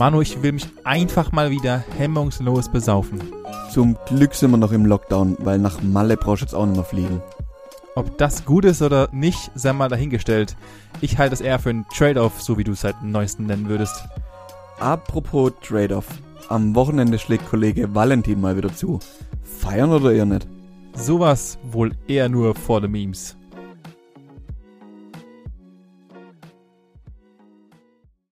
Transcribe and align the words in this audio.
Manu, 0.00 0.22
ich 0.22 0.42
will 0.42 0.52
mich 0.52 0.66
einfach 0.82 1.30
mal 1.30 1.50
wieder 1.50 1.84
hemmungslos 1.98 2.70
besaufen. 2.70 3.20
Zum 3.70 3.98
Glück 4.06 4.34
sind 4.34 4.50
wir 4.50 4.56
noch 4.56 4.72
im 4.72 4.86
Lockdown, 4.86 5.36
weil 5.40 5.58
nach 5.58 5.82
Malle 5.82 6.16
brauchst 6.16 6.40
du 6.40 6.46
jetzt 6.46 6.54
auch 6.54 6.64
nicht 6.64 6.76
mehr 6.76 6.84
fliegen. 6.84 7.22
Ob 7.96 8.16
das 8.16 8.46
gut 8.46 8.64
ist 8.64 8.80
oder 8.80 9.10
nicht, 9.12 9.50
sei 9.54 9.74
mal 9.74 9.90
dahingestellt. 9.90 10.56
Ich 11.02 11.18
halte 11.18 11.34
es 11.34 11.42
eher 11.42 11.58
für 11.58 11.68
einen 11.68 11.86
Trade-off, 11.94 12.40
so 12.40 12.56
wie 12.56 12.64
du 12.64 12.72
es 12.72 12.82
halt 12.82 12.96
seit 12.98 13.04
neuesten 13.10 13.44
nennen 13.44 13.68
würdest. 13.68 14.04
Apropos 14.78 15.52
Trade-off. 15.60 16.06
Am 16.48 16.74
Wochenende 16.74 17.18
schlägt 17.18 17.48
Kollege 17.50 17.94
Valentin 17.94 18.40
mal 18.40 18.56
wieder 18.56 18.74
zu. 18.74 19.00
Feiern 19.42 19.90
oder 19.90 20.12
eher 20.12 20.24
nicht? 20.24 20.48
Sowas 20.94 21.58
wohl 21.62 21.92
eher 22.08 22.30
nur 22.30 22.54
vor 22.54 22.80
den 22.80 22.92
Memes. 22.92 23.36